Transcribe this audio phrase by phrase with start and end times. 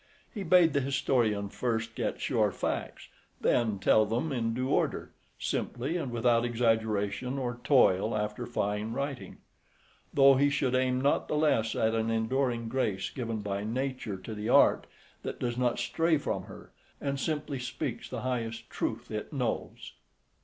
[0.33, 3.07] He bade the historian first get sure facts,
[3.39, 9.37] then tell them in due order, simply and without exaggeration or toil after fine writing;
[10.11, 14.33] though he should aim not the less at an enduring grace given by Nature to
[14.33, 14.87] the Art
[15.21, 19.91] that does not stray from her, and simply speaks the highest truth it knows.